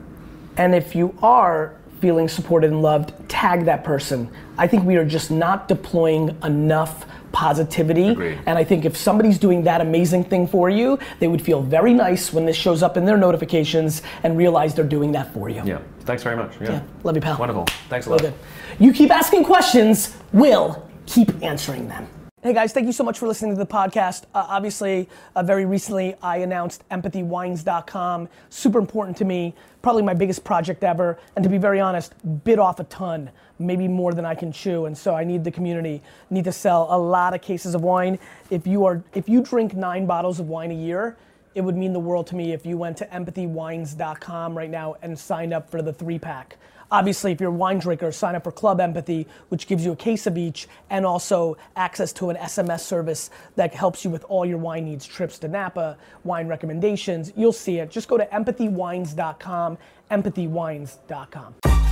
[0.56, 4.30] And if you are feeling supported and loved, tag that person.
[4.58, 8.08] I think we are just not deploying enough positivity.
[8.10, 8.38] Agreed.
[8.46, 11.92] And I think if somebody's doing that amazing thing for you, they would feel very
[11.92, 15.60] nice when this shows up in their notifications and realize they're doing that for you.
[15.64, 15.80] Yeah.
[16.00, 16.52] Thanks very much.
[16.60, 16.70] Yeah.
[16.70, 16.82] Yeah.
[17.02, 17.36] Love you, pal.
[17.36, 17.66] Wonderful.
[17.88, 18.20] Thanks a lot.
[18.20, 18.34] good.
[18.78, 22.06] You keep asking questions, we'll keep answering them.
[22.42, 24.24] Hey guys, thank you so much for listening to the podcast.
[24.34, 28.28] Uh, obviously, uh, very recently I announced empathywines.com.
[28.50, 31.18] Super important to me, probably my biggest project ever.
[31.36, 32.12] And to be very honest,
[32.44, 34.86] bit off a ton, maybe more than I can chew.
[34.86, 38.18] And so I need the community, need to sell a lot of cases of wine.
[38.50, 41.16] If you are, if you drink nine bottles of wine a year,
[41.54, 45.18] it would mean the world to me if you went to empathywines.com right now and
[45.18, 46.56] signed up for the three pack.
[46.90, 49.96] Obviously, if you're a wine drinker, sign up for Club Empathy, which gives you a
[49.96, 54.44] case of each and also access to an SMS service that helps you with all
[54.44, 57.32] your wine needs, trips to Napa, wine recommendations.
[57.36, 57.90] You'll see it.
[57.90, 59.78] Just go to empathywines.com,
[60.10, 61.83] empathywines.com.